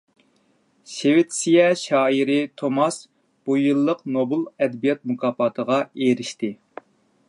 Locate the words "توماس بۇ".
2.63-3.61